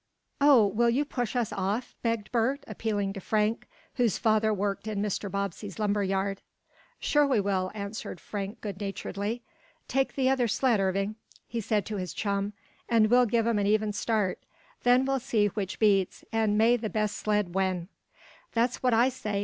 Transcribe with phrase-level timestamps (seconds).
[0.41, 3.67] "Oh, will you push us off?" begged Bert, appealing to Frank,
[3.97, 5.29] whose father worked in Mr.
[5.29, 6.41] Bobbsey's lumber yard.
[6.99, 9.41] "Sure we will," answered Frank goodnaturedly.
[9.87, 11.17] "Take the other sled, Irving,"
[11.47, 12.53] he said to his chum,
[12.89, 14.39] "and we'll give 'em an even start.
[14.81, 17.87] Then we'll see which beats, and may the best sled win!"
[18.53, 19.39] "That's what I say!"